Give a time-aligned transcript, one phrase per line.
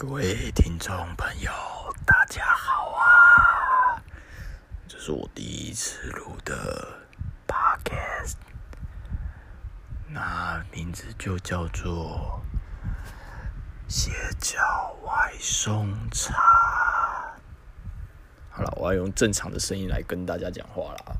[0.00, 1.50] 各位听众朋友，
[2.06, 4.00] 大家好啊！
[4.86, 6.86] 这是我第一次录的
[7.48, 8.36] podcast，
[10.06, 12.40] 那名字就叫做
[13.90, 14.60] “邪教
[15.02, 17.34] 外送茶”。
[18.54, 21.16] 好了，我要用正常的声音来跟大家讲话啦。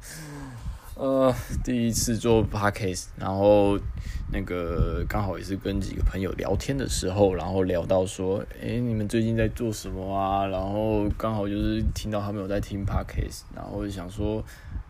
[0.99, 3.79] 呃，第一次做 podcast，然后
[4.33, 10.45] 那个刚好也是跟几个朋友聊天的时候，然后聊到说，诶，你们最近在做什么啊？
[10.47, 14.43] 然后刚好就是听到他们有在听 podcast，然后想说，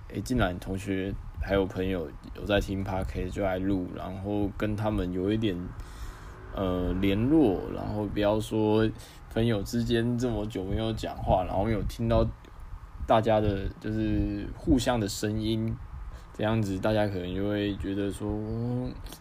[0.09, 5.55] 诶，既然同学还有朋友有在听 podcast，就来录，然后跟他们有一点
[6.55, 8.91] 呃联络，然后不要说
[9.35, 12.27] 朋友之间这么久没有讲话，然后有听到
[13.07, 15.77] 大家的就是互相的声音。
[16.39, 18.29] 这样子，大家可能就会觉得说，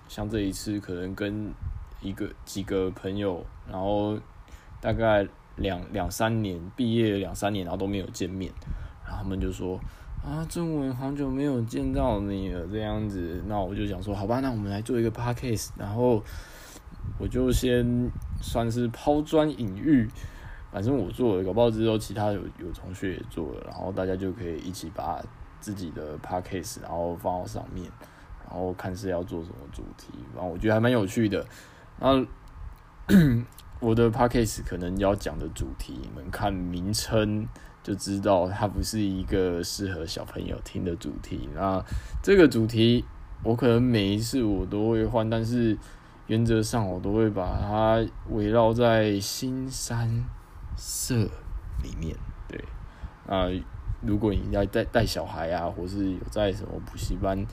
[0.08, 1.52] 像这一次可能跟
[2.00, 4.16] 一个几个朋友，然后
[4.80, 8.54] 大概两两三年毕业两三年，然后都没有见面，
[9.04, 9.80] 然后他们就说
[10.23, 16.22] 啊，中文好久没有见到你了，这样子，那我就想说，好吧，那我们来做一个 podcast，然后
[17.18, 18.12] 我就先
[18.44, 20.08] 算是抛砖引玉，
[20.72, 25.20] 反正我做了，搞不好之后其他有有同学也做了，然后大家就可以一起把。
[25.60, 27.90] 自己的 podcast，然后放到上面，
[28.46, 31.46] 然后看是要做什么主题，然后我觉得还蛮有趣的。
[32.00, 32.26] 然后
[33.80, 37.48] 我的 podcast 可能要讲的主题，你们看名称
[37.84, 41.48] 就知道，它不是一个适合小朋友听的主题。
[41.54, 41.84] 那
[42.24, 43.06] 这个主题，
[43.44, 45.78] 我可能每一次我都会换，但是
[46.28, 50.26] 原则上我都会把它围绕在新三
[50.76, 51.16] 色
[51.84, 52.16] 里面。
[52.48, 52.64] 对，
[53.28, 53.48] 啊。
[54.02, 57.44] 如果你要带带小孩啊，或是有在什么补习班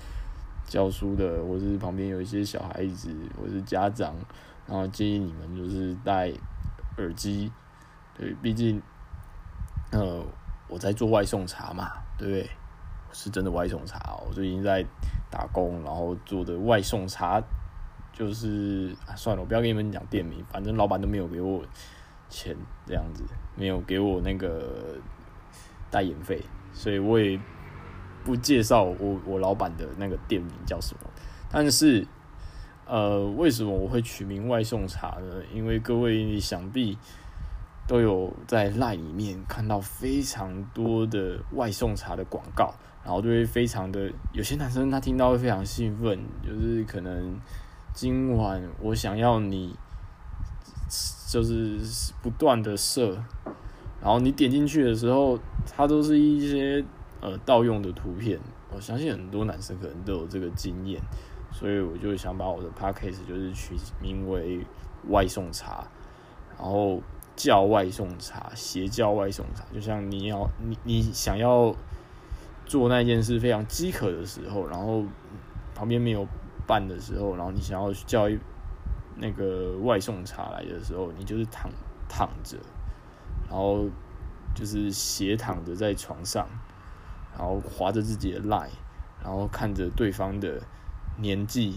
[0.66, 4.14] 教书的，或是旁边有一些小孩子，或是家长，
[4.66, 6.30] 然后建议你们就是戴
[6.98, 7.50] 耳机，
[8.14, 8.80] 对，毕竟，
[9.90, 10.22] 呃，
[10.68, 12.50] 我在做外送茶嘛，对不对？
[13.12, 14.84] 是真的外送茶，我最近在
[15.30, 17.42] 打工，然后做的外送茶，
[18.12, 21.64] 就是，啊，算了，我不要跟你们讲店名，反正老板都没有给我
[22.28, 23.24] 钱，这样子，
[23.56, 24.98] 没有给我那个。
[25.94, 27.38] 代言费，所以我也
[28.24, 31.08] 不介绍我我老板的那个店名叫什么。
[31.52, 32.04] 但是，
[32.84, 35.40] 呃，为什么我会取名外送茶呢？
[35.54, 36.98] 因为各位想必
[37.86, 42.74] 都有在 LINE 里面看到非常多的外送茶的广告，
[43.04, 47.38] 然后就会非常的有些男生他听到会非常兴奋，就是可能
[47.92, 49.76] 今晚我想要你，
[51.30, 51.78] 就是
[52.20, 53.22] 不断的射。
[54.04, 56.84] 然后你点进去的时候，它都是一些
[57.22, 58.38] 呃盗用的图片。
[58.70, 61.00] 我相信很多男生可能都有这个经验，
[61.50, 64.60] 所以我就想把我的 podcast 就是取名为
[65.08, 65.86] 外送茶，
[66.58, 67.00] 然后
[67.34, 69.64] 叫外送茶，邪教外送茶。
[69.72, 71.74] 就像你要你你想要
[72.66, 75.02] 做那件事非常饥渴的时候，然后
[75.74, 76.26] 旁边没有
[76.66, 78.38] 伴的时候，然后你想要叫一
[79.16, 81.70] 那个外送茶来的时候，你就是躺
[82.06, 82.58] 躺着。
[83.54, 83.88] 然后
[84.52, 86.44] 就是斜躺着在床上，
[87.38, 88.66] 然后划着自己的 LINE，
[89.22, 90.60] 然后看着对方的
[91.18, 91.76] 年纪，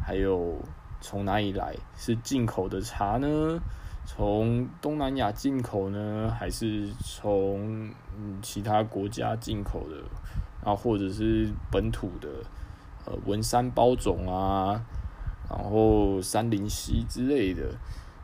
[0.00, 0.64] 还有
[1.00, 3.58] 从哪里来，是进口的茶呢？
[4.06, 7.90] 从东南亚进口呢，还是从
[8.40, 9.96] 其他国家进口的？
[10.64, 12.28] 然后或者是本土的，
[13.04, 14.80] 呃，文山包种啊，
[15.48, 17.64] 然后三林溪之类的，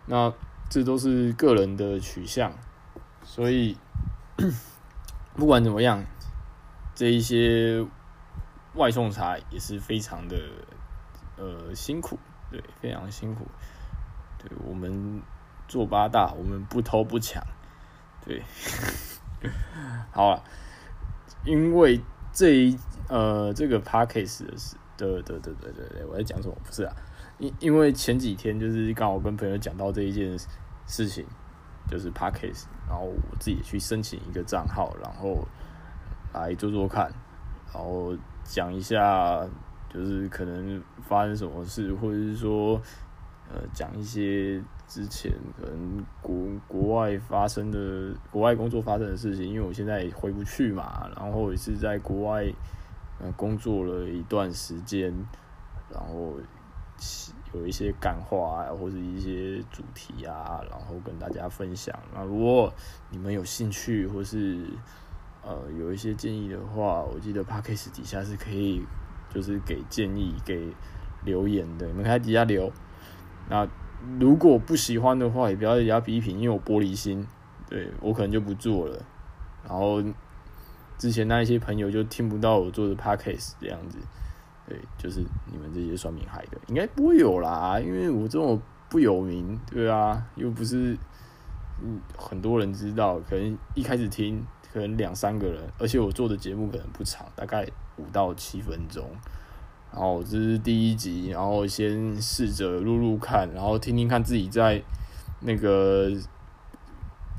[0.07, 0.33] 那。
[0.69, 2.53] 这都是个人的取向，
[3.29, 3.77] 所以
[5.35, 6.05] 不管怎么样，
[6.95, 7.84] 这一些
[8.75, 10.37] 外送茶也是非常的
[11.37, 12.19] 呃辛苦，
[12.51, 13.47] 对，非常辛苦。
[14.39, 15.21] 对，我们
[15.67, 17.43] 做八大，我们不偷不抢，
[18.25, 18.43] 对。
[20.13, 20.43] 好啊，
[21.45, 22.01] 因为
[22.33, 26.57] 这一呃这个 podcast 的是，对对对对对对，我在讲什么？
[26.65, 26.95] 不是啊。
[27.39, 30.39] 因因为前几天就是刚好跟朋友讲到这一件
[30.87, 31.27] 事情，
[31.91, 35.47] 就是 Podcast，然后我自己去申请一个账号，然后
[36.33, 37.10] 来做做看，
[37.72, 39.47] 然后讲一下
[39.88, 42.80] 就是可能发生什么事，或者是说
[43.50, 46.34] 呃讲一些之前可能国
[46.68, 52.47] 国外发生的国外工作发生的事情，因为我现在也回不去嘛，然后也是在国外
[53.18, 55.12] 呃工作了一段时间，
[55.91, 56.34] 然后。
[57.59, 61.99] 有一些感化啊，或者一些主题啊，然后跟大家分享。
[62.15, 62.73] 那如果
[63.11, 64.65] 你们有兴趣，或是
[65.43, 68.83] 呃有一些建议的话，我记得 Podcast 底下是可以
[69.33, 70.69] 就是给建议、给
[71.25, 71.87] 留言的。
[71.87, 72.73] 你们可以在底下留。
[73.49, 73.67] 那
[74.21, 77.27] 如果不喜欢的话，也不要人家批评，因为我玻璃心，
[77.69, 79.03] 对，我可能就不做了。
[79.65, 80.03] 然后
[80.99, 83.99] 之前那一些朋友就听不到我做的 podcast 这样子，
[84.68, 85.21] 对，就是
[85.51, 90.97] 你们这些酸民害的，应该不会有啦，因为我这种不有名，对啊，又不是
[91.83, 97.66] 嗯很多人知道，可能一开始听可能两三个人，而且我做的节目可能不长，大概
[97.97, 99.04] 五到七分钟。
[99.92, 104.83] 然后这是第一集，然后先试着录录看，然后听听看自己在
[105.41, 106.10] 那个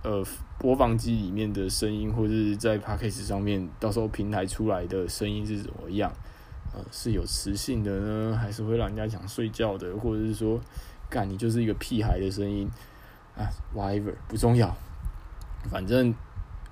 [0.03, 0.23] 呃
[0.57, 6.11] 播放机里面的声音，或者是在 Podcast 上面，到时候平台出来的声音是怎么样？
[6.91, 10.59] 是有磁性的呢，还是会让人家想睡觉的，或者是说，
[11.09, 12.69] 干你就是一个屁孩的声音
[13.35, 14.75] 啊？Whatever 不重要，
[15.69, 16.13] 反正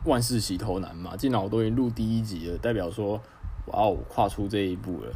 [0.05, 1.15] 万事起头难嘛。
[1.15, 3.21] 既然我都已经录第一集了，代表说，
[3.67, 5.11] 哇哦，跨出这一步了。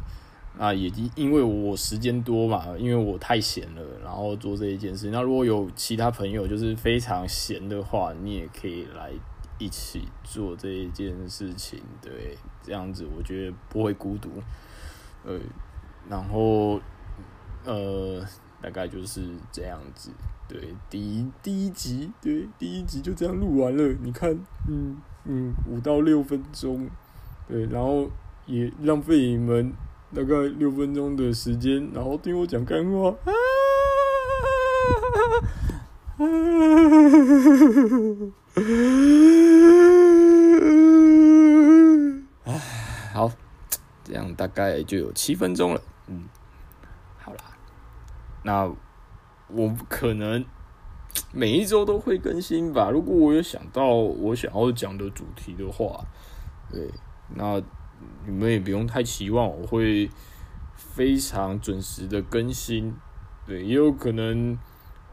[0.58, 5.08] 啊，也因为我时间多嘛，因为我太闲了，然后做这一件事。
[5.10, 9.12] 那如果有其他朋友就是非常闲的话，你也可以来
[9.58, 14.28] 一起做这一件事情，对，这样子我觉得不会孤独。
[15.24, 15.38] 呃，
[16.08, 16.80] 然后
[17.64, 18.24] 呃，
[18.62, 19.22] 大概就是
[19.52, 20.10] 这样子。
[20.48, 23.94] 对，第一第一集，对，第一集就这样录完了。
[24.02, 24.38] 你看，
[24.68, 26.88] 嗯嗯，五到六分钟，
[27.48, 28.10] 对，然后
[28.46, 29.72] 也浪费你们。
[30.12, 33.14] 大概六分钟的时间，然后听我讲干话。
[42.44, 42.58] 啊，
[43.14, 43.30] 好，
[44.02, 45.82] 这样大概就有七分钟了。
[46.06, 46.24] 嗯，
[47.18, 47.44] 好啦，
[48.42, 48.64] 那
[49.48, 50.42] 我可能
[51.30, 52.88] 每一周都会更新吧。
[52.90, 56.04] 如果我有想到我想要讲的主题的话，
[56.70, 56.88] 对，
[57.34, 57.62] 那。
[58.24, 60.08] 你们也不用太期望我会
[60.74, 62.94] 非常准时的更新，
[63.46, 64.58] 对，也有可能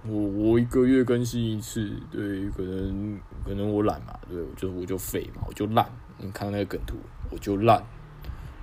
[0.05, 5.85] 我我一个月更新一次，对，可能可能我懒嘛，对，我就我就废嘛，我就烂。
[6.17, 6.95] 你看那个梗图，
[7.29, 7.83] 我就烂。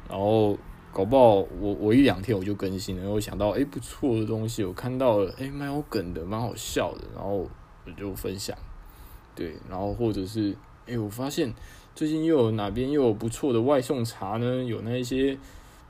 [0.09, 0.59] 然后
[0.93, 7.49] 搞不好我我一两天我就更新了，然后想到哎、不错的东西，我看到了哎蛮有梗的，蛮好笑的，然后
[7.87, 8.56] 我就分享，
[9.35, 10.56] 对，然后或者是
[10.87, 11.53] 哎、我发现。
[11.97, 14.65] 最近又有哪边又有不错的外送茶呢？
[14.65, 15.39] 有那一些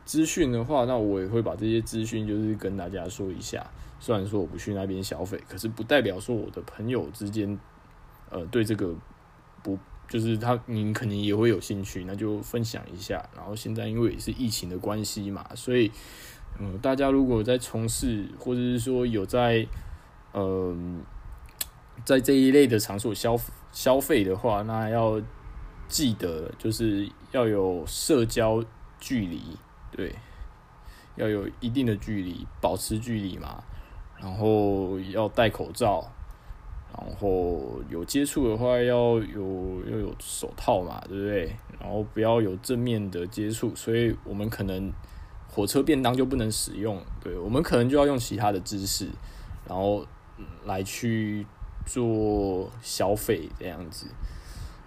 [0.05, 3.67] 资讯的话，那我也会把这些资讯就是跟大家说一下。
[3.99, 7.59] 虽然说我不去那边消费，可是不代表说我的朋友之间，
[8.29, 8.95] 呃，对这个
[9.63, 9.79] 不
[10.09, 13.29] 就是他，您肯定也会有兴趣，那就分享一下。
[13.37, 15.91] 然后现在因为也是疫情的关系嘛，所以
[16.59, 19.67] 嗯，大家如果在从事或者是说有在
[20.33, 21.03] 嗯、
[21.97, 23.37] 呃，在这一类的场所消
[23.73, 25.21] 消费的话，那要。
[25.87, 28.65] 记得就是要有社交
[28.99, 29.43] 距离，
[29.93, 30.17] 对，
[31.15, 33.63] 要有一定的距离，保持距离嘛。
[34.19, 36.11] 然后要戴口罩，
[36.97, 41.57] 然后有接触的话要有要有手套嘛，对不对？
[41.81, 44.93] 然后不要有正面的接触，所以我们可能
[45.49, 49.09] 火车便当就不能使用，对，我们可能就要用其他的姿势，
[49.67, 50.07] 然后
[50.65, 51.47] 来去
[51.85, 54.07] 做消费这样子。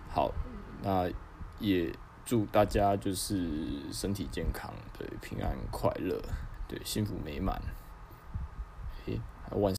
[0.09, 0.31] 好。
[0.83, 1.09] 那
[1.59, 1.91] 也
[2.23, 3.49] 祝大家就是
[3.91, 6.21] 身体健康，对，平安快乐，
[6.67, 7.59] 对，幸福美满。
[9.07, 9.19] 诶，
[9.53, 9.73] 晚。